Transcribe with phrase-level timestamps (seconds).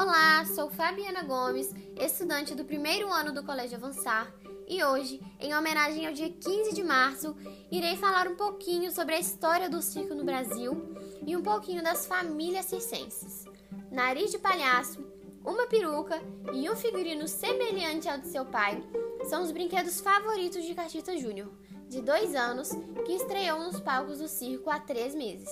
[0.00, 4.32] Olá, sou Fabiana Gomes, estudante do primeiro ano do Colégio Avançar,
[4.68, 7.34] e hoje, em homenagem ao dia 15 de março,
[7.68, 10.94] irei falar um pouquinho sobre a história do circo no Brasil
[11.26, 13.44] e um pouquinho das famílias circenses.
[13.90, 15.04] Nariz de palhaço,
[15.44, 16.22] uma peruca
[16.52, 18.80] e um figurino semelhante ao de seu pai
[19.28, 21.50] são os brinquedos favoritos de Catita Júnior,
[21.88, 22.70] de dois anos,
[23.04, 25.50] que estreou nos palcos do circo há três meses.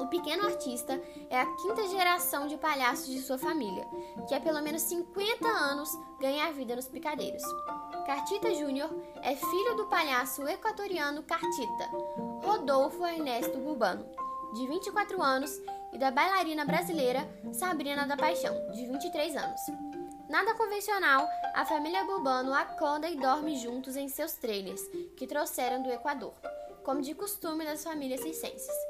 [0.00, 0.98] O pequeno artista
[1.28, 3.86] é a quinta geração de palhaços de sua família,
[4.26, 7.42] que há pelo menos 50 anos ganha a vida nos picadeiros.
[8.06, 8.90] Cartita Júnior
[9.22, 11.84] é filho do palhaço equatoriano Cartita,
[12.42, 14.06] Rodolfo Ernesto Bubano,
[14.54, 15.50] de 24 anos,
[15.92, 19.60] e da bailarina brasileira Sabrina da Paixão, de 23 anos.
[20.30, 24.80] Nada convencional, a família Bubano acorda e dorme juntos em seus trailers,
[25.16, 26.32] que trouxeram do Equador,
[26.84, 28.89] como de costume das famílias circenses.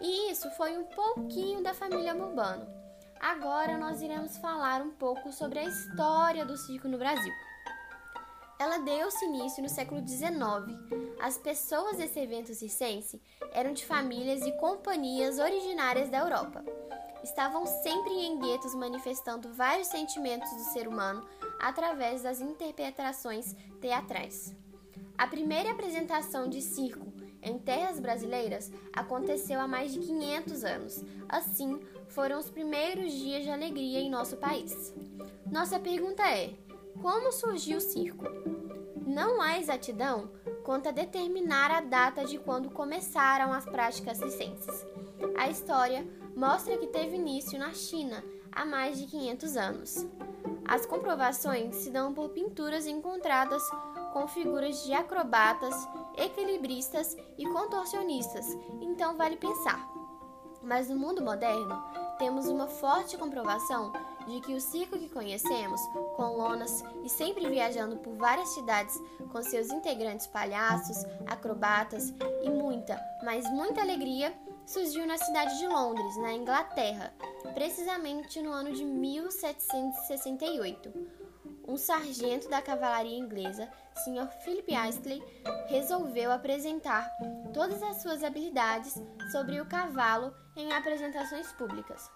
[0.00, 2.66] E isso foi um pouquinho da família Bubano.
[3.20, 7.32] Agora nós iremos falar um pouco sobre a história do circo no Brasil.
[8.60, 10.30] Ela deu-se início no século XIX.
[11.20, 13.20] As pessoas desse evento circense
[13.52, 16.64] eram de famílias e companhias originárias da Europa.
[17.22, 21.26] Estavam sempre em guetos manifestando vários sentimentos do ser humano
[21.60, 24.54] através das interpretações teatrais.
[25.16, 27.17] A primeira apresentação de circo
[27.98, 31.04] terras brasileiras aconteceu há mais de 500 anos.
[31.28, 34.94] Assim, foram os primeiros dias de alegria em nosso país.
[35.50, 36.54] Nossa pergunta é:
[37.02, 38.24] como surgiu o circo?
[39.06, 40.30] Não há exatidão
[40.64, 44.86] quanto a determinar a data de quando começaram as práticas circenses.
[45.36, 50.06] A história mostra que teve início na China há mais de 500 anos.
[50.68, 53.62] As comprovações se dão por pinturas encontradas
[54.12, 55.74] com figuras de acrobatas,
[56.14, 58.46] equilibristas e contorcionistas,
[58.78, 59.88] então vale pensar.
[60.62, 61.74] Mas no mundo moderno,
[62.18, 63.92] temos uma forte comprovação
[64.26, 65.80] de que o circo que conhecemos,
[66.16, 69.00] com lonas e sempre viajando por várias cidades
[69.32, 72.12] com seus integrantes palhaços, acrobatas
[72.42, 74.34] e muita, mas muita alegria,
[74.66, 77.14] surgiu na cidade de Londres, na Inglaterra,
[77.54, 80.92] precisamente no ano de 1768
[81.66, 83.70] um sargento da cavalaria inglesa,
[84.04, 84.28] Sr.
[84.42, 85.22] Philip Astley,
[85.68, 87.08] resolveu apresentar
[87.52, 88.94] todas as suas habilidades
[89.30, 92.10] sobre o cavalo em apresentações públicas.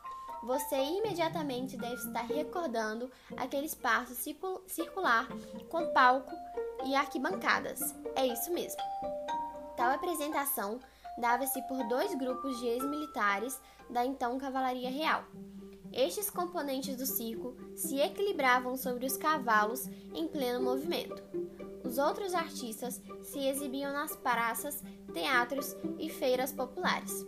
[0.44, 4.14] Você imediatamente deve estar recordando aquele espaço
[4.66, 5.28] circular
[5.68, 6.32] com palco
[6.84, 7.94] e arquibancadas.
[8.16, 8.82] É isso mesmo.
[9.76, 10.80] Tal apresentação
[11.18, 15.24] dava-se por dois grupos de ex-militares da então Cavalaria Real.
[15.92, 21.22] Estes componentes do circo se equilibravam sobre os cavalos em pleno movimento.
[21.84, 24.82] Os outros artistas se exibiam nas praças,
[25.12, 27.26] teatros e feiras populares.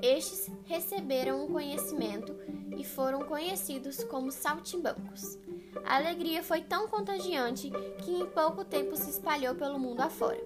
[0.00, 2.36] Estes receberam um conhecimento
[2.76, 5.36] e foram conhecidos como saltimbancos.
[5.84, 7.70] A alegria foi tão contagiante
[8.04, 10.42] que em pouco tempo se espalhou pelo mundo afora.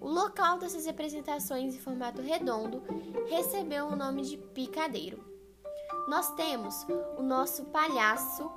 [0.00, 2.82] O local dessas representações em formato redondo
[3.28, 5.37] recebeu o nome de picadeiro
[6.08, 6.86] nós temos
[7.18, 8.50] o nosso palhaço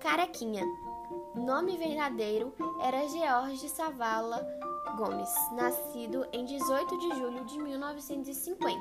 [0.00, 0.64] Caraquinha.
[1.34, 4.42] Nome verdadeiro era George Savala
[4.96, 8.80] Gomes, nascido em 18 de julho de 1950.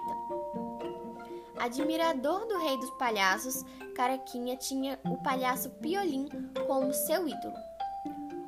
[1.60, 3.66] Admirador do rei dos palhaços,
[3.96, 6.30] Caraquinha tinha o palhaço Piolim
[6.68, 7.56] como seu ídolo.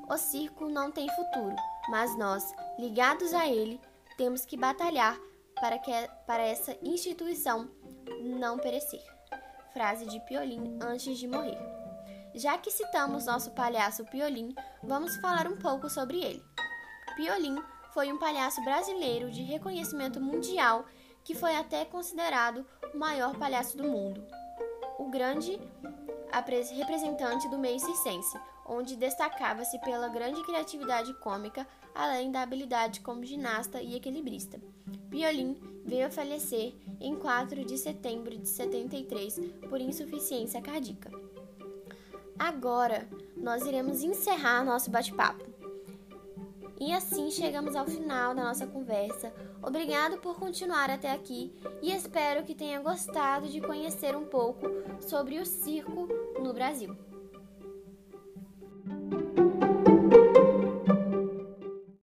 [0.09, 1.55] O circo não tem futuro,
[1.89, 3.81] mas nós, ligados a ele,
[4.17, 5.19] temos que batalhar
[5.55, 5.91] para, que,
[6.25, 7.69] para essa instituição
[8.21, 9.01] não perecer
[9.73, 11.57] frase de Piolim antes de morrer.
[12.33, 16.43] Já que citamos nosso palhaço Piolim, vamos falar um pouco sobre ele.
[17.15, 17.57] Piolim
[17.93, 20.85] foi um palhaço brasileiro de reconhecimento mundial
[21.23, 24.25] que foi até considerado o maior palhaço do mundo.
[24.97, 25.59] O grande
[26.75, 33.81] representante do meio circense, onde destacava-se pela grande criatividade cômica, além da habilidade como ginasta
[33.81, 34.59] e equilibrista.
[35.09, 39.39] Piolim veio a falecer em 4 de setembro de 73
[39.69, 41.11] por insuficiência cardíaca.
[42.39, 45.43] Agora, nós iremos encerrar nosso bate-papo.
[46.81, 49.31] E assim chegamos ao final da nossa conversa.
[49.61, 54.65] Obrigado por continuar até aqui e espero que tenha gostado de conhecer um pouco
[54.99, 56.07] sobre o circo
[56.41, 56.97] no Brasil.